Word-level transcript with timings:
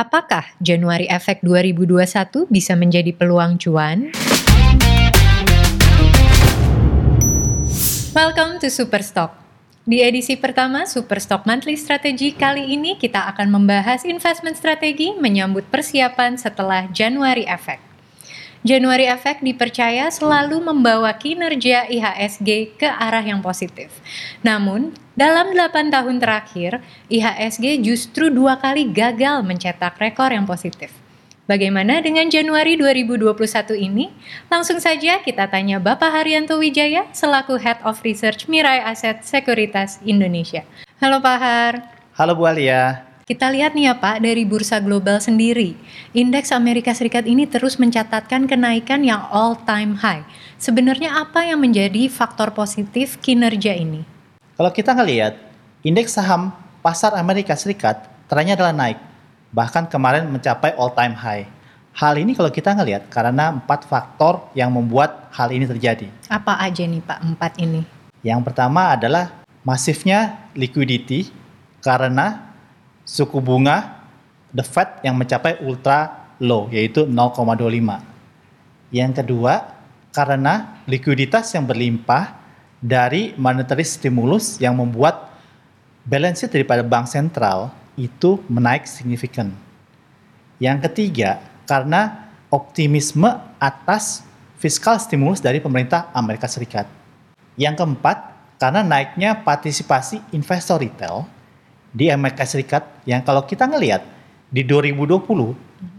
Apakah 0.00 0.56
Januari 0.64 1.04
Efek 1.12 1.44
2021 1.44 2.48
bisa 2.48 2.72
menjadi 2.72 3.12
peluang 3.12 3.60
cuan? 3.60 4.08
Welcome 8.16 8.56
to 8.64 8.72
Superstock. 8.72 9.36
Di 9.84 10.00
edisi 10.00 10.40
pertama 10.40 10.88
Superstock 10.88 11.44
Monthly 11.44 11.76
Strategy 11.76 12.32
kali 12.32 12.72
ini 12.72 12.96
kita 12.96 13.28
akan 13.28 13.52
membahas 13.52 14.08
investment 14.08 14.56
strategi 14.56 15.12
menyambut 15.20 15.68
persiapan 15.68 16.40
setelah 16.40 16.88
Januari 16.88 17.44
Efek. 17.44 17.90
Januari 18.60 19.04
Effect 19.04 19.44
dipercaya 19.44 20.08
selalu 20.12 20.60
membawa 20.60 21.12
kinerja 21.16 21.88
IHSG 21.88 22.76
ke 22.76 22.88
arah 22.88 23.24
yang 23.24 23.44
positif. 23.44 23.88
Namun, 24.44 24.96
dalam 25.20 25.52
8 25.52 25.92
tahun 25.92 26.16
terakhir, 26.16 26.80
IHSG 27.12 27.84
justru 27.84 28.32
dua 28.32 28.56
kali 28.56 28.88
gagal 28.88 29.44
mencetak 29.44 30.00
rekor 30.00 30.32
yang 30.32 30.48
positif. 30.48 30.88
Bagaimana 31.44 32.00
dengan 32.00 32.24
Januari 32.32 32.80
2021 32.80 33.36
ini? 33.76 34.08
Langsung 34.48 34.80
saja 34.80 35.20
kita 35.20 35.44
tanya 35.52 35.76
Bapak 35.76 36.08
Haryanto 36.08 36.56
Wijaya 36.56 37.04
selaku 37.12 37.60
Head 37.60 37.84
of 37.84 38.00
Research 38.00 38.48
Mirai 38.48 38.80
Aset 38.80 39.20
Sekuritas 39.28 40.00
Indonesia. 40.08 40.64
Halo 41.04 41.20
Pak 41.20 41.36
Har. 41.36 41.74
Halo 42.16 42.32
Bu 42.32 42.48
Alia. 42.48 43.04
Kita 43.28 43.52
lihat 43.52 43.76
nih 43.76 43.92
ya 43.92 43.94
Pak, 44.00 44.24
dari 44.24 44.48
bursa 44.48 44.80
global 44.80 45.20
sendiri, 45.20 45.76
indeks 46.16 46.48
Amerika 46.48 46.96
Serikat 46.96 47.28
ini 47.28 47.44
terus 47.44 47.76
mencatatkan 47.76 48.48
kenaikan 48.48 49.04
yang 49.04 49.20
all 49.28 49.52
time 49.68 50.00
high. 50.00 50.24
Sebenarnya 50.56 51.12
apa 51.12 51.44
yang 51.44 51.60
menjadi 51.60 52.08
faktor 52.08 52.56
positif 52.56 53.20
kinerja 53.20 53.76
ini? 53.76 54.19
Kalau 54.60 54.76
kita 54.76 54.92
ngelihat, 54.92 55.40
indeks 55.80 56.12
saham 56.12 56.52
pasar 56.84 57.16
Amerika 57.16 57.56
Serikat 57.56 58.04
trennya 58.28 58.60
adalah 58.60 58.76
naik, 58.76 59.00
bahkan 59.56 59.88
kemarin 59.88 60.28
mencapai 60.28 60.76
all 60.76 60.92
time 60.92 61.16
high. 61.16 61.48
Hal 61.96 62.20
ini 62.20 62.36
kalau 62.36 62.52
kita 62.52 62.76
ngelihat 62.76 63.08
karena 63.08 63.56
empat 63.56 63.88
faktor 63.88 64.52
yang 64.52 64.68
membuat 64.68 65.32
hal 65.32 65.48
ini 65.48 65.64
terjadi. 65.64 66.12
Apa 66.28 66.60
aja 66.60 66.84
nih 66.84 67.00
Pak 67.00 67.24
empat 67.24 67.56
ini? 67.56 67.88
Yang 68.20 68.52
pertama 68.52 69.00
adalah 69.00 69.32
masifnya 69.64 70.44
liquidity 70.52 71.32
karena 71.80 72.52
suku 73.08 73.40
bunga 73.40 74.04
the 74.52 74.60
Fed 74.60 75.00
yang 75.00 75.16
mencapai 75.16 75.56
ultra 75.64 76.28
low 76.36 76.68
yaitu 76.68 77.08
0,25. 77.08 78.92
Yang 78.92 79.24
kedua, 79.24 79.72
karena 80.12 80.84
likuiditas 80.84 81.48
yang 81.56 81.64
berlimpah 81.64 82.39
dari 82.80 83.36
monetary 83.36 83.84
stimulus 83.84 84.56
yang 84.56 84.76
membuat 84.76 85.28
balance 86.08 86.40
sheet 86.40 86.52
daripada 86.56 86.80
bank 86.80 87.06
sentral 87.06 87.68
itu 88.00 88.40
menaik 88.48 88.88
signifikan. 88.88 89.52
Yang 90.56 90.88
ketiga, 90.88 91.44
karena 91.68 92.32
optimisme 92.48 93.28
atas 93.60 94.24
fiskal 94.56 94.96
stimulus 95.00 95.40
dari 95.40 95.60
pemerintah 95.60 96.08
Amerika 96.16 96.48
Serikat. 96.48 96.88
Yang 97.56 97.84
keempat, 97.84 98.16
karena 98.60 98.84
naiknya 98.84 99.40
partisipasi 99.40 100.20
investor 100.36 100.80
retail 100.80 101.24
di 101.92 102.12
Amerika 102.12 102.44
Serikat 102.44 102.84
yang 103.08 103.24
kalau 103.24 103.44
kita 103.44 103.64
ngelihat 103.64 104.04
di 104.50 104.66
2020 104.66 105.24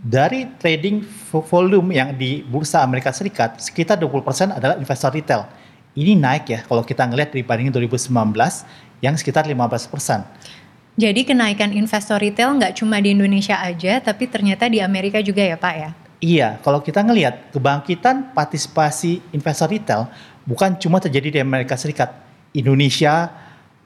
dari 0.06 0.46
trading 0.59 1.02
volume 1.32 1.90
yang 1.96 2.14
di 2.14 2.46
bursa 2.46 2.86
Amerika 2.86 3.09
Serikat 3.09 3.58
sekitar 3.58 3.98
20% 3.98 4.62
adalah 4.62 4.78
investor 4.78 5.09
retail. 5.09 5.48
Ini 5.92 6.16
naik 6.16 6.45
ya 6.47 6.59
kalau 6.64 6.88
kita 6.88 7.03
ngelihat 7.03 7.36
dibandingin 7.36 7.75
2019 7.75 8.11
yang 9.03 9.16
sekitar 9.20 9.44
15%. 9.44 9.92
Jadi 10.95 11.22
kenaikan 11.28 11.75
investor 11.75 12.20
retail 12.20 12.56
nggak 12.56 12.80
cuma 12.80 13.00
di 13.03 13.11
Indonesia 13.11 13.59
aja, 13.59 14.00
tapi 14.00 14.28
ternyata 14.28 14.67
di 14.72 14.80
Amerika 14.80 15.19
juga 15.19 15.44
ya 15.44 15.59
Pak 15.59 15.75
ya? 15.75 15.89
Iya, 16.22 16.50
kalau 16.62 16.80
kita 16.86 17.02
ngelihat 17.02 17.50
kebangkitan 17.50 18.31
partisipasi 18.38 19.19
investor 19.34 19.67
retail 19.72 20.06
bukan 20.45 20.78
cuma 20.78 21.02
terjadi 21.02 21.28
di 21.34 21.39
Amerika 21.41 21.74
Serikat. 21.74 22.13
Indonesia, 22.53 23.31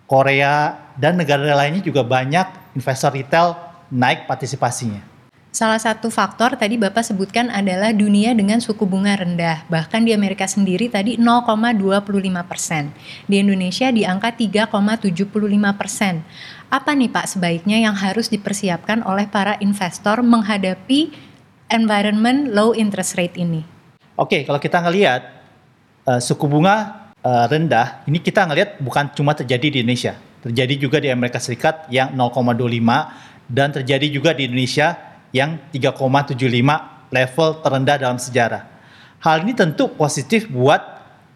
Korea, 0.10 0.76
dan 0.98 1.16
negara 1.16 1.46
lainnya 1.56 1.80
juga 1.86 2.02
banyak 2.04 2.76
investor 2.76 3.14
retail 3.14 3.56
naik 3.94 4.28
partisipasinya. 4.28 5.15
Salah 5.56 5.80
satu 5.80 6.12
faktor 6.12 6.60
tadi 6.60 6.76
Bapak 6.76 7.00
sebutkan 7.00 7.48
adalah 7.48 7.96
dunia 7.96 8.36
dengan 8.36 8.60
suku 8.60 8.84
bunga 8.84 9.16
rendah. 9.16 9.64
Bahkan 9.72 10.04
di 10.04 10.12
Amerika 10.12 10.44
sendiri 10.44 10.92
tadi 10.92 11.16
0,25 11.16 11.80
persen. 12.44 12.92
Di 13.24 13.40
Indonesia 13.40 13.88
di 13.88 14.04
angka 14.04 14.36
3,75 14.36 15.16
persen. 15.80 16.28
Apa 16.68 16.92
nih 16.92 17.08
Pak 17.08 17.32
sebaiknya 17.32 17.80
yang 17.80 17.96
harus 17.96 18.28
dipersiapkan 18.28 19.00
oleh 19.08 19.32
para 19.32 19.56
investor 19.64 20.20
menghadapi 20.28 21.16
environment 21.72 22.52
low 22.52 22.76
interest 22.76 23.16
rate 23.16 23.40
ini? 23.40 23.64
Oke, 24.20 24.44
kalau 24.44 24.60
kita 24.60 24.84
ngelihat 24.84 25.40
uh, 26.04 26.20
suku 26.20 26.52
bunga 26.52 27.08
uh, 27.24 27.48
rendah, 27.48 28.04
ini 28.12 28.20
kita 28.20 28.44
ngelihat 28.44 28.84
bukan 28.84 29.08
cuma 29.16 29.32
terjadi 29.32 29.72
di 29.72 29.78
Indonesia, 29.88 30.20
terjadi 30.44 30.76
juga 30.76 31.00
di 31.00 31.08
Amerika 31.08 31.40
Serikat 31.40 31.88
yang 31.88 32.12
0,25 32.12 32.60
dan 33.48 33.72
terjadi 33.72 34.08
juga 34.12 34.36
di 34.36 34.52
Indonesia 34.52 35.15
yang 35.36 35.60
3,75 35.76 37.12
level 37.12 37.50
terendah 37.60 37.96
dalam 38.00 38.16
sejarah. 38.16 38.64
Hal 39.20 39.44
ini 39.44 39.52
tentu 39.52 39.92
positif 39.92 40.48
buat 40.48 40.80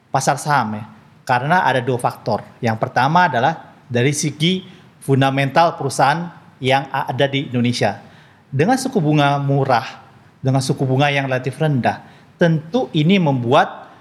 pasar 0.08 0.40
saham 0.40 0.80
ya, 0.80 0.88
karena 1.28 1.68
ada 1.68 1.84
dua 1.84 2.00
faktor. 2.00 2.48
Yang 2.64 2.80
pertama 2.80 3.28
adalah 3.28 3.76
dari 3.92 4.16
segi 4.16 4.64
fundamental 5.04 5.76
perusahaan 5.76 6.32
yang 6.64 6.88
ada 6.88 7.28
di 7.28 7.52
Indonesia. 7.52 8.00
Dengan 8.48 8.80
suku 8.80 9.04
bunga 9.04 9.36
murah, 9.44 10.00
dengan 10.40 10.64
suku 10.64 10.88
bunga 10.88 11.12
yang 11.12 11.28
relatif 11.28 11.60
rendah, 11.60 12.02
tentu 12.40 12.88
ini 12.96 13.20
membuat 13.20 13.92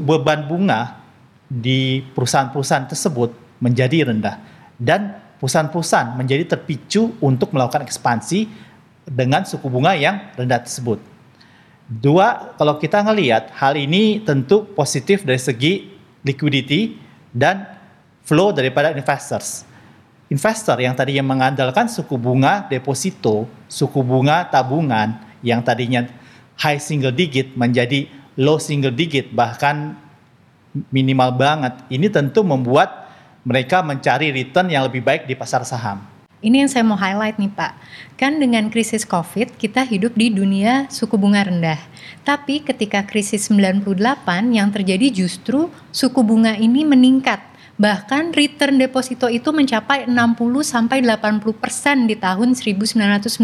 beban 0.00 0.48
bunga 0.48 0.96
di 1.44 2.00
perusahaan-perusahaan 2.14 2.88
tersebut 2.88 3.60
menjadi 3.60 4.10
rendah 4.10 4.38
dan 4.80 5.18
perusahaan-perusahaan 5.38 6.16
menjadi 6.16 6.56
terpicu 6.56 7.14
untuk 7.20 7.52
melakukan 7.52 7.84
ekspansi 7.84 8.72
dengan 9.08 9.44
suku 9.44 9.68
bunga 9.68 9.92
yang 9.96 10.32
rendah 10.36 10.64
tersebut. 10.64 11.00
Dua, 11.84 12.56
kalau 12.56 12.80
kita 12.80 13.04
ngelihat 13.04 13.52
hal 13.52 13.76
ini 13.76 14.24
tentu 14.24 14.64
positif 14.64 15.20
dari 15.20 15.36
segi 15.36 15.92
liquidity 16.24 16.96
dan 17.28 17.68
flow 18.24 18.56
daripada 18.56 18.96
investors. 18.96 19.68
Investor 20.32 20.80
yang 20.80 20.96
tadinya 20.96 21.20
mengandalkan 21.20 21.84
suku 21.84 22.16
bunga 22.16 22.64
deposito, 22.72 23.44
suku 23.68 24.00
bunga 24.00 24.48
tabungan 24.48 25.20
yang 25.44 25.60
tadinya 25.60 26.08
high 26.56 26.80
single 26.80 27.12
digit 27.12 27.52
menjadi 27.52 28.08
low 28.40 28.56
single 28.56 28.96
digit 28.96 29.28
bahkan 29.36 29.92
minimal 30.88 31.36
banget. 31.36 31.76
Ini 31.92 32.08
tentu 32.08 32.40
membuat 32.40 33.12
mereka 33.44 33.84
mencari 33.84 34.32
return 34.32 34.72
yang 34.72 34.88
lebih 34.88 35.04
baik 35.04 35.28
di 35.28 35.36
pasar 35.36 35.62
saham. 35.68 36.13
Ini 36.44 36.60
yang 36.60 36.68
saya 36.68 36.84
mau 36.84 37.00
highlight 37.00 37.40
nih 37.40 37.48
Pak. 37.48 37.72
Kan 38.20 38.36
dengan 38.36 38.68
krisis 38.68 39.08
COVID 39.08 39.56
kita 39.56 39.80
hidup 39.80 40.12
di 40.12 40.28
dunia 40.28 40.84
suku 40.92 41.16
bunga 41.16 41.40
rendah. 41.40 41.80
Tapi 42.20 42.60
ketika 42.60 43.00
krisis 43.00 43.48
98 43.48 44.52
yang 44.52 44.68
terjadi 44.68 45.08
justru 45.24 45.72
suku 45.88 46.20
bunga 46.20 46.52
ini 46.52 46.84
meningkat. 46.84 47.40
Bahkan 47.80 48.36
return 48.36 48.76
deposito 48.76 49.32
itu 49.32 49.56
mencapai 49.56 50.04
60 50.04 50.12
sampai 50.60 51.00
80% 51.00 51.56
persen 51.56 52.04
di 52.04 52.12
tahun 52.12 52.52
1998. 52.52 53.40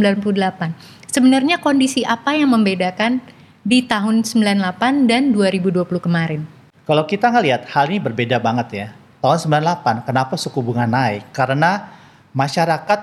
Sebenarnya 1.08 1.56
kondisi 1.56 2.04
apa 2.04 2.36
yang 2.36 2.52
membedakan 2.52 3.24
di 3.64 3.80
tahun 3.80 4.28
98 4.28 5.08
dan 5.08 5.32
2020 5.32 5.88
kemarin? 6.04 6.44
Kalau 6.84 7.08
kita 7.08 7.32
ngelihat 7.32 7.64
hal 7.72 7.88
ini 7.88 7.96
berbeda 7.96 8.36
banget 8.36 8.68
ya. 8.76 8.86
Tahun 9.24 9.40
98 9.40 10.04
kenapa 10.04 10.36
suku 10.36 10.60
bunga 10.60 10.84
naik? 10.84 11.32
Karena 11.32 11.99
masyarakat 12.32 13.00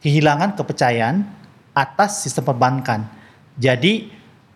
kehilangan 0.00 0.56
kepercayaan 0.56 1.24
atas 1.76 2.24
sistem 2.24 2.50
perbankan. 2.50 3.06
Jadi 3.60 4.08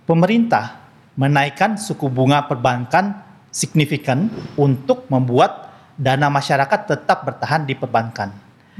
pemerintah 0.08 0.80
menaikkan 1.14 1.76
suku 1.78 2.10
bunga 2.10 2.44
perbankan 2.48 3.22
signifikan 3.54 4.26
untuk 4.58 5.06
membuat 5.12 5.70
dana 5.94 6.26
masyarakat 6.26 6.80
tetap 6.90 7.22
bertahan 7.22 7.62
di 7.62 7.78
perbankan. 7.78 8.34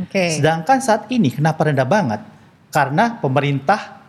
Okay. 0.08 0.35
Sedangkan 0.35 0.82
saat 0.82 1.06
ini 1.14 1.31
kenapa 1.31 1.70
rendah 1.70 1.87
banget? 1.87 2.20
Karena 2.75 3.14
pemerintah 3.23 4.02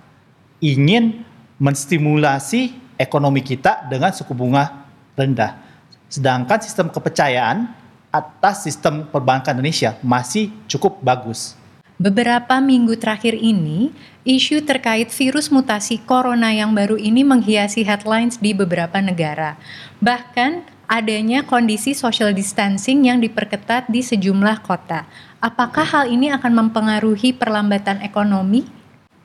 ingin 0.58 1.22
menstimulasi 1.62 2.74
ekonomi 2.98 3.46
kita 3.46 3.86
dengan 3.86 4.10
suku 4.10 4.34
bunga 4.34 4.90
rendah. 5.14 5.62
Sedangkan 6.10 6.58
sistem 6.66 6.90
kepercayaan 6.90 7.85
atas 8.16 8.64
sistem 8.64 9.04
perbankan 9.12 9.60
Indonesia 9.60 10.00
masih 10.00 10.56
cukup 10.72 11.04
bagus. 11.04 11.60
Beberapa 11.96 12.60
minggu 12.60 13.00
terakhir 13.00 13.40
ini, 13.40 13.92
isu 14.28 14.64
terkait 14.68 15.08
virus 15.16 15.48
mutasi 15.48 15.96
corona 16.04 16.52
yang 16.52 16.76
baru 16.76 17.00
ini 17.00 17.24
menghiasi 17.24 17.88
headlines 17.88 18.36
di 18.36 18.52
beberapa 18.52 19.00
negara. 19.00 19.56
Bahkan 20.04 20.76
adanya 20.92 21.48
kondisi 21.48 21.96
social 21.96 22.36
distancing 22.36 23.08
yang 23.08 23.24
diperketat 23.24 23.88
di 23.88 24.04
sejumlah 24.04 24.60
kota. 24.60 25.08
Apakah 25.40 25.88
hal 25.88 26.06
ini 26.12 26.28
akan 26.36 26.68
mempengaruhi 26.68 27.32
perlambatan 27.32 28.04
ekonomi? 28.04 28.68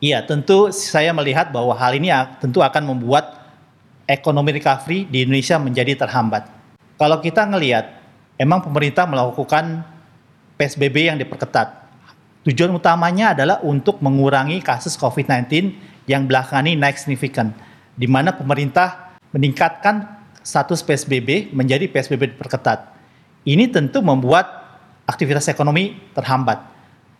Iya, 0.01 0.25
tentu 0.25 0.73
saya 0.73 1.13
melihat 1.13 1.53
bahwa 1.53 1.77
hal 1.77 1.93
ini 1.99 2.09
tentu 2.41 2.65
akan 2.65 2.97
membuat 2.97 3.37
ekonomi 4.09 4.63
recovery 4.63 5.11
di 5.11 5.27
Indonesia 5.27 5.61
menjadi 5.61 6.07
terhambat. 6.07 6.49
Kalau 6.97 7.19
kita 7.21 7.45
ngelihat, 7.51 8.00
emang 8.41 8.65
pemerintah 8.65 9.05
melakukan 9.05 9.85
PSBB 10.57 11.13
yang 11.13 11.21
diperketat. 11.21 11.77
Tujuan 12.49 12.73
utamanya 12.73 13.37
adalah 13.37 13.61
untuk 13.61 14.01
mengurangi 14.01 14.65
kasus 14.65 14.97
COVID-19 14.97 15.77
yang 16.09 16.25
belakangan 16.25 16.65
ini 16.65 16.81
naik 16.81 16.97
signifikan, 16.97 17.53
di 17.93 18.09
mana 18.09 18.33
pemerintah 18.33 19.13
meningkatkan 19.37 20.09
status 20.41 20.81
PSBB 20.81 21.53
menjadi 21.53 21.85
PSBB 21.85 22.33
diperketat. 22.33 22.97
Ini 23.45 23.69
tentu 23.69 24.01
membuat 24.01 24.49
aktivitas 25.05 25.53
ekonomi 25.53 26.01
terhambat. 26.17 26.65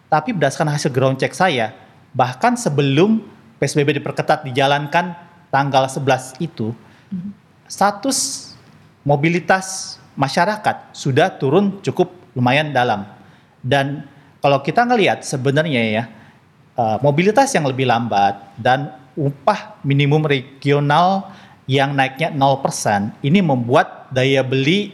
Tapi 0.09 0.33
berdasarkan 0.33 0.73
hasil 0.73 0.89
ground 0.89 1.21
check 1.21 1.37
saya, 1.37 1.77
bahkan 2.17 2.57
sebelum 2.57 3.21
PSBB 3.61 4.01
diperketat 4.01 4.41
dijalankan 4.49 5.13
tanggal 5.53 5.85
11 5.85 6.41
itu, 6.41 6.73
status 7.69 8.51
mobilitas 9.05 10.00
masyarakat 10.21 10.93
sudah 10.93 11.33
turun 11.41 11.81
cukup 11.81 12.13
lumayan 12.37 12.77
dalam. 12.77 13.09
Dan 13.65 14.05
kalau 14.45 14.61
kita 14.61 14.85
ngelihat 14.85 15.25
sebenarnya 15.25 15.83
ya, 15.89 16.05
uh, 16.77 17.01
mobilitas 17.01 17.49
yang 17.57 17.65
lebih 17.65 17.89
lambat 17.89 18.37
dan 18.61 18.93
upah 19.17 19.81
minimum 19.81 20.29
regional 20.29 21.33
yang 21.65 21.97
naiknya 21.97 22.29
0%, 22.37 23.17
ini 23.25 23.41
membuat 23.41 24.13
daya 24.13 24.45
beli, 24.45 24.93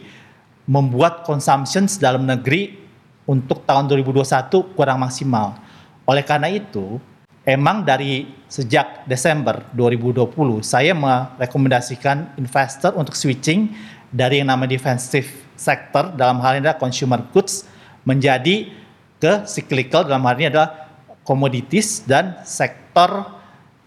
membuat 0.63 1.27
consumption 1.27 1.87
dalam 1.99 2.23
negeri 2.23 2.79
untuk 3.27 3.67
tahun 3.67 3.91
2021 3.91 4.77
kurang 4.77 5.03
maksimal. 5.03 5.59
Oleh 6.07 6.23
karena 6.23 6.47
itu, 6.47 7.01
emang 7.43 7.83
dari 7.83 8.27
sejak 8.47 9.03
Desember 9.07 9.63
2020 9.75 10.63
saya 10.63 10.95
merekomendasikan 10.95 12.39
investor 12.39 12.95
untuk 12.95 13.15
switching 13.15 13.71
dari 14.11 14.39
yang 14.39 14.49
namanya 14.49 14.75
defensive 14.77 15.27
sector 15.57 16.13
dalam 16.15 16.39
hal 16.39 16.57
ini 16.57 16.69
adalah 16.69 16.79
consumer 16.79 17.19
goods 17.33 17.67
menjadi 18.07 18.71
ke 19.17 19.43
cyclical 19.49 20.05
dalam 20.05 20.23
hal 20.23 20.37
ini 20.39 20.47
adalah 20.53 20.87
commodities 21.27 22.05
dan 22.07 22.39
sektor 22.47 23.27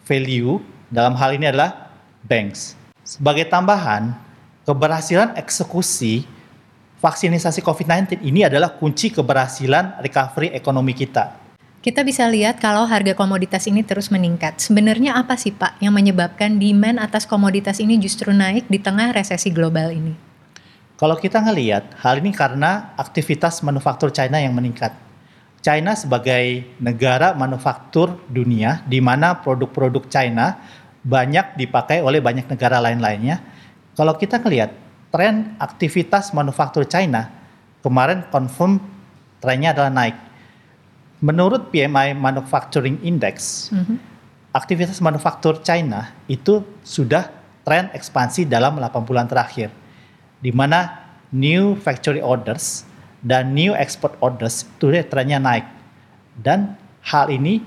value 0.05 0.61
dalam 0.93 1.17
hal 1.17 1.33
ini 1.33 1.49
adalah 1.49 1.89
banks. 2.27 2.77
Sebagai 3.01 3.49
tambahan, 3.49 4.13
keberhasilan 4.69 5.41
eksekusi 5.41 6.29
vaksinisasi 7.01 7.65
COVID-19 7.65 8.21
ini 8.21 8.45
adalah 8.45 8.77
kunci 8.77 9.09
keberhasilan 9.09 10.05
recovery 10.05 10.53
ekonomi 10.53 10.93
kita. 10.93 11.40
Kita 11.81 12.05
bisa 12.05 12.29
lihat 12.29 12.61
kalau 12.61 12.85
harga 12.85 13.17
komoditas 13.17 13.65
ini 13.65 13.81
terus 13.81 14.13
meningkat. 14.13 14.61
Sebenarnya 14.61 15.17
apa 15.17 15.41
sih 15.41 15.49
Pak 15.49 15.81
yang 15.81 15.97
menyebabkan 15.97 16.61
demand 16.61 17.01
atas 17.01 17.25
komoditas 17.25 17.81
ini 17.81 17.97
justru 17.97 18.37
naik 18.37 18.69
di 18.69 18.77
tengah 18.77 19.17
resesi 19.17 19.49
global 19.49 19.89
ini? 19.89 20.13
Kalau 21.01 21.17
kita 21.17 21.41
ngelihat, 21.41 21.97
hal 22.05 22.21
ini 22.21 22.37
karena 22.37 22.93
aktivitas 23.01 23.65
manufaktur 23.65 24.13
China 24.13 24.37
yang 24.37 24.53
meningkat. 24.53 24.93
China 25.65 25.97
sebagai 25.97 26.69
negara 26.77 27.33
manufaktur 27.33 28.13
dunia 28.29 28.85
di 28.85 29.01
mana 29.01 29.41
produk-produk 29.41 30.05
China 30.13 30.61
banyak 31.01 31.57
dipakai 31.57 32.05
oleh 32.05 32.21
banyak 32.21 32.45
negara 32.45 32.77
lain-lainnya. 32.77 33.41
Kalau 33.97 34.21
kita 34.21 34.37
ngelihat 34.37 34.77
tren 35.09 35.57
aktivitas 35.57 36.37
manufaktur 36.37 36.85
China 36.85 37.33
kemarin 37.81 38.29
confirm 38.29 38.85
trennya 39.41 39.73
adalah 39.73 39.89
naik. 39.89 40.30
Menurut 41.21 41.69
PMI 41.69 42.17
Manufacturing 42.17 42.97
Index, 43.05 43.69
mm-hmm. 43.69 43.97
aktivitas 44.57 45.05
manufaktur 45.05 45.61
China 45.61 46.09
itu 46.33 46.65
sudah 46.81 47.29
tren 47.61 47.93
ekspansi 47.93 48.49
dalam 48.49 48.81
8 48.81 49.05
bulan 49.05 49.29
terakhir, 49.29 49.69
di 50.41 50.49
mana 50.49 51.13
new 51.29 51.77
factory 51.77 52.25
orders 52.25 52.89
dan 53.21 53.53
new 53.53 53.77
export 53.77 54.17
orders 54.25 54.65
itu 54.65 54.97
trennya 55.13 55.37
naik. 55.37 55.69
Dan 56.41 56.73
hal 57.05 57.29
ini 57.29 57.61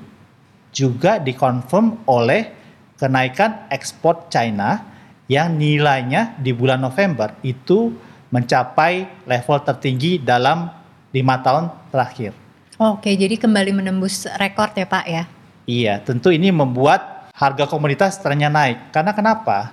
juga 0.74 1.22
dikonfirm 1.22 2.10
oleh 2.10 2.50
kenaikan 2.98 3.70
ekspor 3.70 4.34
China 4.34 4.82
yang 5.30 5.54
nilainya 5.56 6.36
di 6.42 6.52
bulan 6.58 6.82
November 6.82 7.38
itu 7.46 7.94
mencapai 8.34 9.30
level 9.30 9.62
tertinggi 9.62 10.18
dalam 10.18 10.74
lima 11.14 11.38
tahun 11.46 11.70
terakhir. 11.94 12.43
Oke, 12.83 13.15
jadi 13.15 13.39
kembali 13.39 13.71
menembus 13.71 14.27
rekor 14.35 14.75
ya 14.75 14.83
Pak 14.83 15.06
ya? 15.07 15.24
Iya, 15.63 15.94
tentu 16.03 16.35
ini 16.35 16.51
membuat 16.51 17.31
harga 17.31 17.63
komoditas 17.63 18.19
trennya 18.19 18.51
naik. 18.51 18.91
Karena 18.91 19.15
kenapa? 19.15 19.71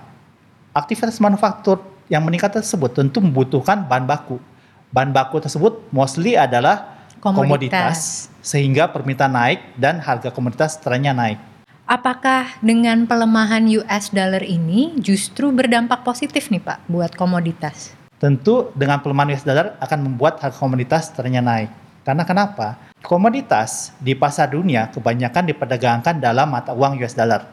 Aktivitas 0.70 1.18
manufaktur 1.18 1.82
yang 2.06 2.22
meningkat 2.22 2.62
tersebut 2.62 2.94
tentu 2.94 3.18
membutuhkan 3.18 3.82
bahan 3.82 4.06
baku. 4.06 4.38
Bahan 4.94 5.10
baku 5.10 5.42
tersebut 5.42 5.90
mostly 5.90 6.38
adalah 6.38 7.02
komoditas, 7.18 7.42
komoditas 7.42 7.98
sehingga 8.46 8.86
permintaan 8.86 9.34
naik 9.34 9.74
dan 9.74 9.98
harga 9.98 10.30
komoditas 10.30 10.78
trennya 10.78 11.10
naik 11.10 11.50
apakah 11.90 12.46
dengan 12.62 13.02
pelemahan 13.10 13.66
US 13.82 14.14
dollar 14.14 14.46
ini 14.46 14.94
justru 15.02 15.50
berdampak 15.50 16.06
positif 16.06 16.46
nih 16.46 16.62
Pak 16.62 16.86
buat 16.86 17.18
komoditas? 17.18 17.98
Tentu 18.22 18.70
dengan 18.78 19.02
pelemahan 19.02 19.34
US 19.34 19.42
dollar 19.42 19.74
akan 19.82 19.98
membuat 20.06 20.38
harga 20.38 20.54
komoditas 20.54 21.10
ternyata 21.10 21.50
naik. 21.50 21.79
Karena 22.00 22.24
kenapa? 22.24 22.80
Komoditas 23.00 23.92
di 24.00 24.16
pasar 24.16 24.52
dunia 24.52 24.88
kebanyakan 24.88 25.48
diperdagangkan 25.52 26.20
dalam 26.20 26.48
mata 26.52 26.72
uang 26.72 27.00
US 27.00 27.16
dollar. 27.16 27.44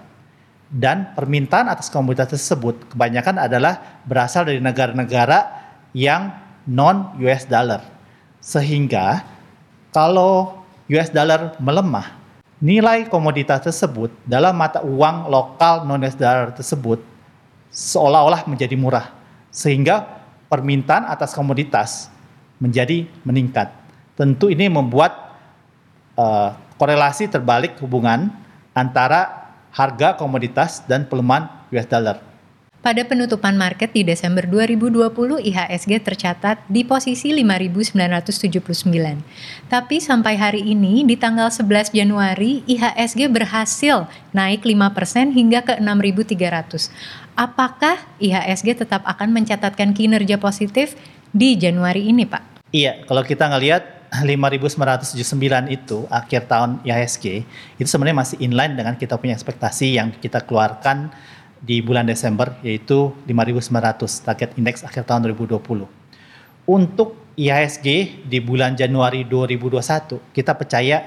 Dan 0.67 1.15
permintaan 1.15 1.71
atas 1.71 1.87
komoditas 1.87 2.35
tersebut 2.35 2.91
kebanyakan 2.91 3.39
adalah 3.39 4.03
berasal 4.03 4.43
dari 4.43 4.59
negara-negara 4.59 5.47
yang 5.95 6.35
non 6.67 7.15
US 7.23 7.47
dollar. 7.47 7.79
Sehingga 8.43 9.23
kalau 9.95 10.63
US 10.91 11.09
dollar 11.11 11.55
melemah, 11.63 12.15
nilai 12.59 13.07
komoditas 13.07 13.63
tersebut 13.63 14.11
dalam 14.27 14.55
mata 14.55 14.83
uang 14.83 15.31
lokal 15.31 15.87
non 15.87 16.03
US 16.03 16.19
dollar 16.19 16.51
tersebut 16.51 16.99
seolah-olah 17.71 18.47
menjadi 18.49 18.73
murah 18.73 19.13
sehingga 19.53 20.03
permintaan 20.49 21.05
atas 21.05 21.37
komoditas 21.37 22.09
menjadi 22.57 23.05
meningkat. 23.21 23.69
Tentu 24.17 24.49
ini 24.49 24.65
membuat 24.65 25.37
uh, 26.17 26.57
korelasi 26.81 27.29
terbalik 27.29 27.77
hubungan 27.85 28.33
antara 28.73 29.53
harga 29.69 30.17
komoditas 30.17 30.81
dan 30.89 31.05
pelemahan 31.05 31.45
US 31.69 31.85
dollar. 31.85 32.17
Pada 32.77 33.03
penutupan 33.03 33.57
market 33.57 33.91
di 33.91 34.05
Desember 34.05 34.47
2020, 34.47 35.43
IHSG 35.43 35.97
tercatat 36.07 36.61
di 36.71 36.87
posisi 36.87 37.35
5.979. 37.35 37.97
Tapi 39.67 39.97
sampai 39.99 40.39
hari 40.39 40.61
ini, 40.61 41.03
di 41.03 41.19
tanggal 41.19 41.51
11 41.51 41.91
Januari, 41.91 42.63
IHSG 42.63 43.27
berhasil 43.27 44.07
naik 44.31 44.63
5% 44.63 45.35
hingga 45.35 45.67
ke 45.67 45.73
6.300. 45.83 46.87
Apakah 47.35 47.97
IHSG 48.23 48.85
tetap 48.85 49.03
akan 49.03 49.35
mencatatkan 49.35 49.91
kinerja 49.91 50.39
positif 50.39 50.95
di 51.35 51.59
Januari 51.59 52.07
ini, 52.07 52.23
Pak? 52.23 52.71
Iya, 52.71 53.03
kalau 53.03 53.25
kita 53.25 53.51
ngelihat 53.51 53.96
5.979 54.11 55.67
itu 55.67 56.07
akhir 56.07 56.47
tahun 56.47 56.79
IHSG, 56.87 57.25
itu 57.75 57.87
sebenarnya 57.87 58.17
masih 58.23 58.37
inline 58.39 58.73
dengan 58.79 58.95
kita 58.95 59.19
punya 59.19 59.35
ekspektasi 59.35 59.99
yang 59.99 60.15
kita 60.15 60.39
keluarkan 60.47 61.11
di 61.59 61.81
bulan 61.81 62.05
Desember 62.05 62.53
yaitu 62.61 63.11
5.900 63.25 64.25
target 64.25 64.49
indeks 64.55 64.81
akhir 64.85 65.03
tahun 65.09 65.27
2020. 65.33 65.89
Untuk 66.67 67.17
IHSG 67.37 67.87
di 68.25 68.39
bulan 68.41 68.73
Januari 68.73 69.23
2021 69.25 70.33
kita 70.33 70.57
percaya 70.57 71.05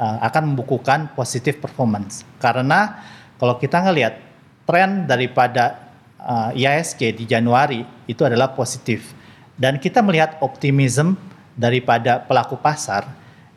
uh, 0.00 0.18
akan 0.24 0.54
membukukan 0.54 1.12
positif 1.12 1.60
performance 1.60 2.24
karena 2.40 3.04
kalau 3.36 3.60
kita 3.60 3.80
ngelihat 3.84 4.16
tren 4.64 5.04
daripada 5.04 5.92
uh, 6.16 6.50
IHSG 6.56 7.12
di 7.12 7.24
Januari 7.28 7.84
itu 8.08 8.24
adalah 8.24 8.56
positif 8.56 9.12
dan 9.60 9.76
kita 9.76 10.00
melihat 10.00 10.40
optimism 10.40 11.16
daripada 11.56 12.22
pelaku 12.22 12.58
pasar 12.58 13.06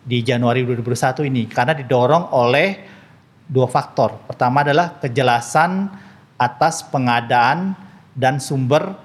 di 0.04 0.20
Januari 0.20 0.68
2021 0.68 1.30
ini 1.32 1.44
karena 1.48 1.72
didorong 1.72 2.34
oleh 2.36 2.84
dua 3.48 3.68
faktor. 3.72 4.20
Pertama 4.28 4.64
adalah 4.64 5.00
kejelasan 5.00 5.88
atas 6.36 6.84
pengadaan 6.88 7.76
dan 8.14 8.38
sumber 8.38 8.96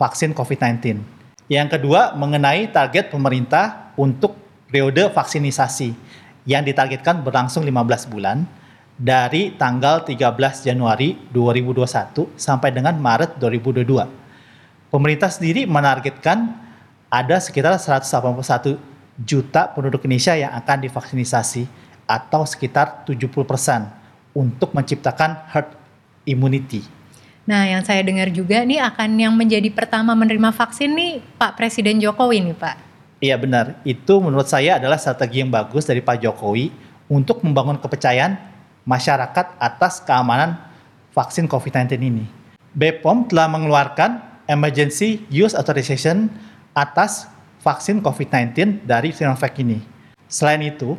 vaksin 0.00 0.32
COVID-19. 0.32 1.04
Yang 1.52 1.68
kedua, 1.78 2.16
mengenai 2.16 2.72
target 2.72 3.12
pemerintah 3.12 3.92
untuk 3.98 4.34
periode 4.72 5.12
vaksinisasi 5.12 5.92
yang 6.48 6.64
ditargetkan 6.64 7.20
berlangsung 7.20 7.62
15 7.62 8.08
bulan 8.08 8.48
dari 8.96 9.52
tanggal 9.58 10.06
13 10.06 10.66
Januari 10.68 11.18
2021 11.30 12.38
sampai 12.38 12.72
dengan 12.72 12.96
Maret 12.96 13.36
2022. 13.36 13.84
Pemerintah 14.88 15.30
sendiri 15.32 15.64
menargetkan 15.68 16.56
ada 17.12 17.36
sekitar 17.36 17.76
181 17.76 18.80
juta 19.20 19.68
penduduk 19.76 20.08
Indonesia 20.08 20.32
yang 20.32 20.56
akan 20.56 20.88
divaksinisasi 20.88 21.68
atau 22.08 22.48
sekitar 22.48 23.04
70% 23.04 23.28
untuk 24.32 24.72
menciptakan 24.72 25.44
herd 25.52 25.76
immunity. 26.24 26.80
Nah, 27.44 27.68
yang 27.68 27.84
saya 27.84 28.00
dengar 28.00 28.32
juga 28.32 28.64
nih 28.64 28.80
akan 28.80 29.20
yang 29.20 29.34
menjadi 29.36 29.68
pertama 29.68 30.16
menerima 30.16 30.56
vaksin 30.56 30.96
nih 30.96 31.20
Pak 31.36 31.60
Presiden 31.60 32.00
Jokowi 32.00 32.40
nih 32.40 32.56
Pak. 32.56 32.76
Iya 33.22 33.36
benar, 33.38 33.78
itu 33.84 34.18
menurut 34.18 34.48
saya 34.48 34.80
adalah 34.80 34.96
strategi 34.96 35.44
yang 35.44 35.52
bagus 35.52 35.84
dari 35.84 36.00
Pak 36.00 36.24
Jokowi 36.24 36.72
untuk 37.12 37.44
membangun 37.44 37.76
kepercayaan 37.78 38.40
masyarakat 38.88 39.60
atas 39.60 40.02
keamanan 40.02 40.58
vaksin 41.12 41.46
COVID-19 41.46 42.02
ini. 42.02 42.24
BPOM 42.72 43.28
telah 43.28 43.46
mengeluarkan 43.52 44.32
Emergency 44.48 45.22
Use 45.30 45.54
Authorization 45.54 46.32
atas 46.72 47.28
vaksin 47.60 48.02
COVID-19 48.02 48.84
dari 48.84 49.12
Sinovac 49.14 49.54
ini. 49.60 49.80
Selain 50.26 50.60
itu, 50.64 50.96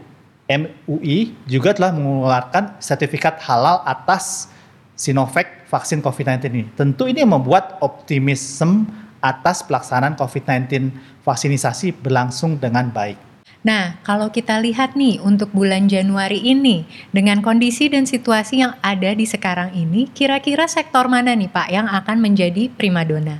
MUI 0.47 1.33
juga 1.49 1.73
telah 1.73 1.91
mengeluarkan 1.91 2.77
sertifikat 2.77 3.41
halal 3.43 3.81
atas 3.83 4.53
Sinovac 4.93 5.65
vaksin 5.67 5.99
COVID-19 6.05 6.37
ini. 6.53 6.63
Tentu 6.77 7.09
ini 7.09 7.25
membuat 7.25 7.81
optimisme 7.81 8.85
atas 9.23 9.65
pelaksanaan 9.65 10.13
COVID-19 10.19 10.93
vaksinisasi 11.25 11.95
berlangsung 11.97 12.59
dengan 12.61 12.91
baik. 12.93 13.17
Nah, 13.63 13.95
kalau 14.03 14.27
kita 14.27 14.59
lihat 14.59 14.99
nih 14.99 15.23
untuk 15.23 15.55
bulan 15.55 15.87
Januari 15.87 16.35
ini, 16.43 16.83
dengan 17.15 17.39
kondisi 17.39 17.87
dan 17.87 18.03
situasi 18.03 18.59
yang 18.59 18.75
ada 18.83 19.15
di 19.15 19.23
sekarang 19.23 19.71
ini, 19.71 20.11
kira-kira 20.11 20.67
sektor 20.67 21.07
mana 21.07 21.31
nih 21.31 21.47
Pak 21.47 21.67
yang 21.71 21.87
akan 21.87 22.19
menjadi 22.19 22.67
primadona? 22.67 23.39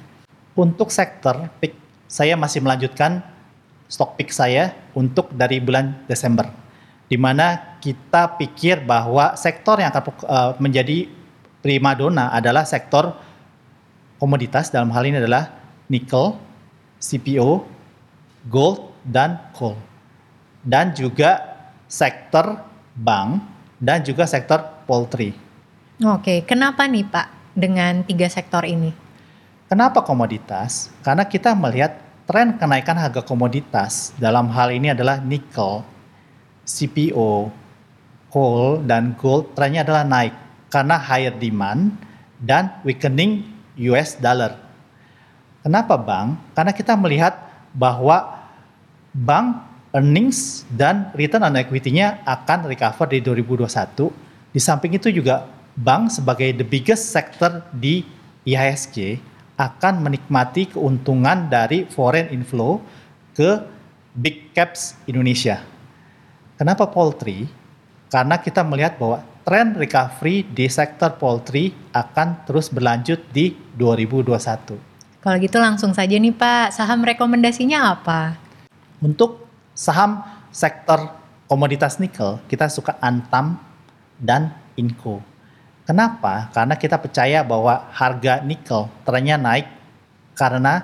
Untuk 0.56 0.96
sektor 0.96 1.52
pick, 1.60 1.76
saya 2.14 2.38
masih 2.38 2.62
melanjutkan 2.62 3.26
stok 3.90 4.22
pick 4.22 4.30
saya 4.30 4.78
untuk 4.94 5.34
dari 5.34 5.58
bulan 5.58 6.06
Desember. 6.06 6.46
Di 7.10 7.18
mana 7.18 7.78
kita 7.82 8.38
pikir 8.38 8.86
bahwa 8.86 9.34
sektor 9.34 9.82
yang 9.82 9.90
akan 9.90 10.04
uh, 10.30 10.52
menjadi 10.62 11.10
primadona 11.66 12.30
adalah 12.30 12.70
sektor 12.70 13.18
komoditas 14.22 14.70
dalam 14.70 14.94
hal 14.94 15.10
ini 15.10 15.18
adalah 15.18 15.50
nikel, 15.90 16.38
CPO, 17.02 17.66
gold, 18.46 18.94
dan 19.10 19.42
coal 19.58 19.74
dan 20.64 20.96
juga 20.96 21.60
sektor 21.92 22.64
bank 22.96 23.44
dan 23.78 24.00
juga 24.02 24.24
sektor 24.24 24.64
poultry. 24.88 25.36
Oke, 26.02 26.48
kenapa 26.48 26.88
nih 26.88 27.04
Pak 27.06 27.54
dengan 27.54 28.02
tiga 28.08 28.32
sektor 28.32 28.64
ini? 28.64 28.96
Kenapa 29.68 30.02
komoditas? 30.02 30.90
Karena 31.04 31.28
kita 31.28 31.52
melihat 31.54 32.00
tren 32.24 32.56
kenaikan 32.56 32.96
harga 32.96 33.22
komoditas 33.24 34.16
dalam 34.16 34.48
hal 34.52 34.72
ini 34.72 34.96
adalah 34.96 35.20
nikel, 35.20 35.84
CPO, 36.64 37.52
coal, 38.32 38.80
dan 38.88 39.16
gold 39.20 39.52
trennya 39.54 39.84
adalah 39.84 40.08
naik 40.08 40.34
karena 40.72 40.96
higher 40.98 41.36
demand 41.36 41.94
dan 42.40 42.72
weakening 42.88 43.44
US 43.92 44.16
dollar. 44.18 44.56
Kenapa 45.64 45.96
bank? 45.96 46.40
Karena 46.56 46.72
kita 46.76 46.94
melihat 47.00 47.40
bahwa 47.72 48.44
bank 49.16 49.64
earnings 49.94 50.66
dan 50.74 51.14
return 51.14 51.46
on 51.46 51.56
equity-nya 51.56 52.26
akan 52.26 52.68
recover 52.68 53.08
di 53.08 53.22
2021. 53.22 54.12
Di 54.52 54.60
samping 54.60 54.98
itu 54.98 55.14
juga 55.14 55.48
bank 55.78 56.12
sebagai 56.12 56.52
the 56.58 56.66
biggest 56.66 57.14
sector 57.14 57.64
di 57.72 58.04
IHSG 58.44 59.22
akan 59.60 60.02
menikmati 60.02 60.74
keuntungan 60.74 61.50
dari 61.50 61.86
foreign 61.86 62.30
inflow 62.34 62.82
ke 63.38 63.62
big 64.14 64.54
caps 64.54 64.98
Indonesia. 65.06 65.62
Kenapa 66.58 66.90
poultry? 66.90 67.50
Karena 68.10 68.38
kita 68.38 68.62
melihat 68.62 68.98
bahwa 69.02 69.26
tren 69.42 69.74
recovery 69.74 70.46
di 70.46 70.70
sektor 70.70 71.18
poultry 71.18 71.74
akan 71.94 72.46
terus 72.46 72.70
berlanjut 72.70 73.20
di 73.34 73.58
2021. 73.78 74.78
Kalau 75.24 75.38
gitu 75.40 75.58
langsung 75.58 75.96
saja 75.96 76.14
nih 76.14 76.36
Pak, 76.36 76.76
saham 76.76 77.02
rekomendasinya 77.02 77.96
apa? 77.96 78.38
Untuk 79.00 79.44
Saham 79.74 80.22
sektor 80.54 81.18
komoditas 81.50 81.98
nikel 81.98 82.38
kita 82.46 82.70
suka 82.70 82.94
Antam 83.02 83.58
dan 84.22 84.54
Inco. 84.78 85.18
Kenapa? 85.84 86.48
Karena 86.56 86.80
kita 86.80 86.96
percaya 86.96 87.44
bahwa 87.44 87.92
harga 87.92 88.40
nikel 88.40 88.88
trennya 89.04 89.36
naik 89.36 89.68
karena 90.32 90.80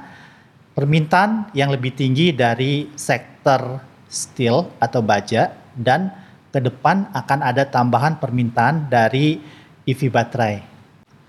permintaan 0.75 1.55
yang 1.55 1.71
lebih 1.71 1.95
tinggi 1.95 2.35
dari 2.35 2.91
sektor 2.99 3.79
steel 4.11 4.67
atau 4.75 4.99
baja 4.99 5.55
dan 5.71 6.11
ke 6.51 6.59
depan 6.59 7.07
akan 7.15 7.39
ada 7.39 7.63
tambahan 7.63 8.19
permintaan 8.19 8.91
dari 8.91 9.39
EV 9.87 10.11
baterai. 10.11 10.67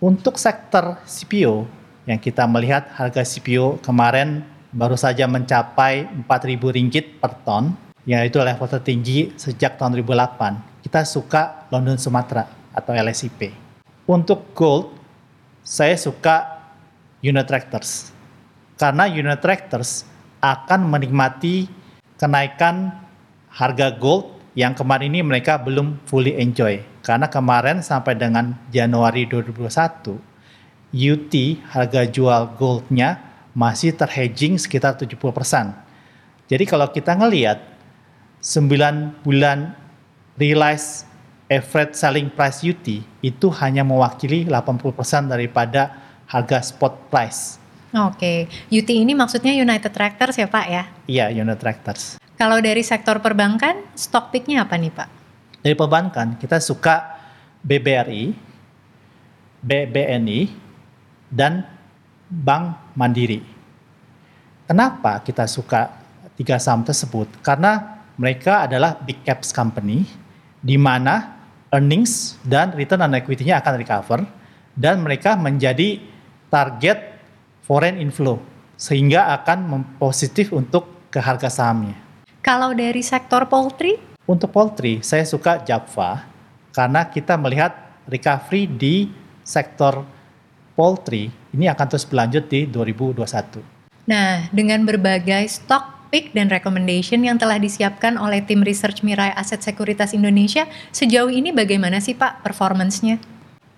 Untuk 0.02 0.34
sektor 0.34 0.98
CPO 1.06 1.68
yang 2.10 2.18
kita 2.18 2.50
melihat 2.50 2.90
harga 2.98 3.22
CPO 3.22 3.78
kemarin 3.86 4.42
baru 4.74 4.98
saja 4.98 5.30
mencapai 5.30 6.10
4.000 6.26 6.74
ringgit 6.74 7.22
per 7.22 7.38
ton, 7.46 7.70
yaitu 8.02 8.42
level 8.42 8.66
tertinggi 8.66 9.30
sejak 9.38 9.78
tahun 9.78 9.94
2008. 10.02 10.82
Kita 10.82 11.04
suka 11.04 11.68
London 11.68 12.00
Sumatera 12.00 12.59
atau 12.74 12.92
LSIP. 12.94 13.50
Untuk 14.06 14.54
gold, 14.54 14.94
saya 15.62 15.94
suka 15.94 16.66
unit 17.22 17.46
tractors. 17.46 18.10
Karena 18.80 19.06
unit 19.06 19.38
tractors 19.38 20.08
akan 20.40 20.88
menikmati 20.88 21.68
kenaikan 22.16 22.96
harga 23.52 23.92
gold 23.92 24.40
yang 24.58 24.74
kemarin 24.74 25.12
ini 25.12 25.20
mereka 25.22 25.60
belum 25.60 26.00
fully 26.08 26.34
enjoy. 26.38 26.80
Karena 27.04 27.28
kemarin 27.28 27.84
sampai 27.84 28.16
dengan 28.16 28.56
Januari 28.72 29.24
2021, 29.28 30.18
UT 30.90 31.34
harga 31.70 32.02
jual 32.08 32.42
goldnya 32.58 33.20
masih 33.54 33.94
terhedging 33.94 34.58
sekitar 34.58 34.98
70%. 34.98 35.18
Jadi 36.50 36.64
kalau 36.66 36.90
kita 36.90 37.14
ngelihat 37.14 37.62
9 38.42 39.22
bulan 39.22 39.74
realized 40.40 41.09
average 41.50 41.98
selling 41.98 42.30
price 42.30 42.62
UT 42.62 42.86
itu 43.02 43.48
hanya 43.58 43.82
mewakili 43.82 44.46
80% 44.46 45.26
daripada 45.26 45.98
harga 46.30 46.62
spot 46.62 47.10
price. 47.10 47.58
Oke, 47.90 48.46
UT 48.70 48.86
ini 48.86 49.18
maksudnya 49.18 49.50
United 49.50 49.90
Tractors 49.90 50.38
ya 50.38 50.46
Pak 50.46 50.66
ya? 50.70 50.86
Iya, 51.10 51.26
United 51.34 51.58
Tractors. 51.58 52.22
Kalau 52.38 52.62
dari 52.62 52.86
sektor 52.86 53.18
perbankan, 53.18 53.82
stock 53.98 54.30
picknya 54.30 54.62
apa 54.62 54.78
nih 54.78 54.94
Pak? 54.94 55.08
Dari 55.60 55.74
perbankan, 55.74 56.38
kita 56.38 56.62
suka 56.62 57.18
BBRI, 57.66 58.30
BBNI, 59.60 60.40
dan 61.28 61.66
Bank 62.30 62.94
Mandiri. 62.94 63.42
Kenapa 64.70 65.18
kita 65.26 65.50
suka 65.50 65.90
tiga 66.38 66.62
saham 66.62 66.86
tersebut? 66.86 67.26
Karena 67.42 67.98
mereka 68.14 68.70
adalah 68.70 68.94
big 69.02 69.18
caps 69.26 69.50
company 69.50 70.06
di 70.62 70.78
mana 70.78 71.39
earnings 71.70 72.38
dan 72.42 72.74
return 72.74 73.02
on 73.06 73.14
equity-nya 73.14 73.62
akan 73.62 73.74
recover 73.78 74.20
dan 74.74 75.02
mereka 75.02 75.38
menjadi 75.38 76.02
target 76.50 76.98
foreign 77.62 77.98
inflow 78.02 78.42
sehingga 78.74 79.30
akan 79.40 79.84
positif 80.00 80.50
untuk 80.50 81.10
ke 81.12 81.20
harga 81.22 81.50
sahamnya. 81.50 81.94
Kalau 82.40 82.72
dari 82.72 83.04
sektor 83.04 83.44
poultry? 83.46 84.00
Untuk 84.24 84.50
poultry, 84.54 85.04
saya 85.04 85.26
suka 85.26 85.60
Java 85.62 86.24
karena 86.72 87.04
kita 87.06 87.34
melihat 87.36 87.74
recovery 88.08 88.64
di 88.70 88.94
sektor 89.44 90.06
poultry 90.78 91.28
ini 91.52 91.66
akan 91.68 91.86
terus 91.90 92.06
berlanjut 92.06 92.46
di 92.48 92.64
2021. 92.70 93.60
Nah, 94.08 94.48
dengan 94.48 94.82
berbagai 94.86 95.44
stock 95.50 95.99
pick 96.10 96.34
dan 96.34 96.50
recommendation 96.50 97.22
yang 97.22 97.38
telah 97.38 97.56
disiapkan 97.56 98.18
oleh 98.18 98.42
tim 98.42 98.60
research 98.66 99.06
Mirai 99.06 99.30
Aset 99.38 99.62
Sekuritas 99.62 100.10
Indonesia, 100.12 100.66
sejauh 100.90 101.30
ini 101.30 101.54
bagaimana 101.54 102.02
sih 102.02 102.18
Pak 102.18 102.42
performance-nya? 102.42 103.22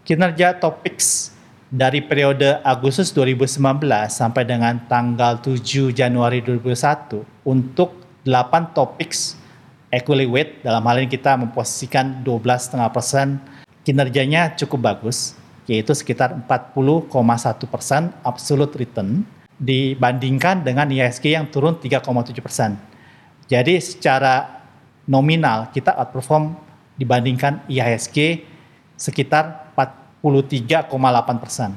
Kinerja 0.02 0.56
Topics 0.58 1.30
dari 1.68 2.00
periode 2.04 2.58
Agustus 2.64 3.12
2019 3.12 3.80
sampai 4.08 4.42
dengan 4.44 4.80
tanggal 4.88 5.38
7 5.40 5.92
Januari 5.92 6.40
2021 6.44 7.24
untuk 7.44 8.00
8 8.24 8.76
Topics 8.76 9.36
equally 9.92 10.24
weight 10.24 10.64
dalam 10.64 10.84
hal 10.88 11.04
ini 11.04 11.08
kita 11.08 11.36
memposisikan 11.36 12.24
12,5% 12.24 13.84
kinerjanya 13.84 14.56
cukup 14.56 14.80
bagus 14.92 15.36
yaitu 15.64 15.96
sekitar 15.96 16.34
40,1 16.48 17.08
persen 17.68 18.10
absolute 18.20 18.74
return 18.76 19.24
dibandingkan 19.62 20.66
dengan 20.66 20.90
IHSG 20.90 21.38
yang 21.38 21.46
turun 21.46 21.78
3,7 21.78 22.34
persen. 22.42 22.74
Jadi 23.46 23.78
secara 23.78 24.66
nominal 25.06 25.70
kita 25.70 25.94
outperform 25.94 26.58
dibandingkan 26.98 27.62
IHSG 27.70 28.42
sekitar 28.98 29.70
43,8 29.78 31.42
persen. 31.42 31.70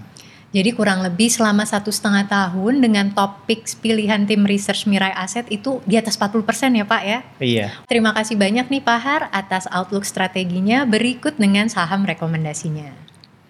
Jadi 0.56 0.72
kurang 0.72 1.04
lebih 1.04 1.28
selama 1.28 1.68
satu 1.68 1.92
setengah 1.92 2.32
tahun 2.32 2.80
dengan 2.80 3.12
topik 3.12 3.68
pilihan 3.84 4.24
tim 4.24 4.48
research 4.48 4.88
Mirai 4.88 5.12
Aset 5.12 5.52
itu 5.52 5.84
di 5.84 6.00
atas 6.00 6.16
40% 6.16 6.80
ya 6.80 6.88
Pak 6.88 7.02
ya? 7.04 7.20
Iya. 7.44 7.68
Terima 7.92 8.16
kasih 8.16 8.40
banyak 8.40 8.72
nih 8.72 8.80
Pak 8.80 9.00
Har 9.04 9.22
atas 9.36 9.68
outlook 9.68 10.08
strateginya 10.08 10.88
berikut 10.88 11.36
dengan 11.36 11.68
saham 11.68 12.08
rekomendasinya. 12.08 12.88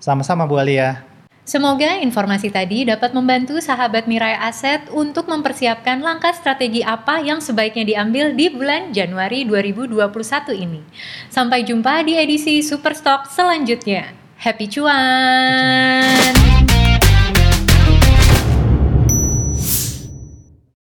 Sama-sama 0.02 0.50
Bu 0.50 0.58
Alia. 0.58 1.06
Semoga 1.46 2.02
informasi 2.02 2.50
tadi 2.50 2.90
dapat 2.90 3.14
membantu 3.14 3.62
sahabat 3.62 4.10
Mirai 4.10 4.34
Aset 4.34 4.90
untuk 4.90 5.30
mempersiapkan 5.30 6.02
langkah 6.02 6.34
strategi 6.34 6.82
apa 6.82 7.22
yang 7.22 7.38
sebaiknya 7.38 7.86
diambil 7.86 8.34
di 8.34 8.50
bulan 8.50 8.90
Januari 8.90 9.46
2021 9.46 10.10
ini. 10.58 10.82
Sampai 11.30 11.62
jumpa 11.62 12.02
di 12.02 12.18
edisi 12.18 12.66
Superstock 12.66 13.30
selanjutnya. 13.30 14.18
Happy 14.42 14.66
cuan! 14.74 16.55